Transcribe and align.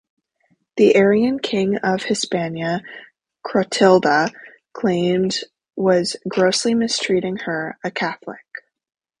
The 0.77 0.95
Arian 0.95 1.37
king 1.37 1.77
of 1.83 2.01
Hispania, 2.01 2.81
Chrotilda 3.45 4.31
claimed, 4.73 5.37
was 5.75 6.15
grossly 6.27 6.73
mistreating 6.73 7.37
her, 7.45 7.77
a 7.83 7.91
Catholic. 7.91 8.43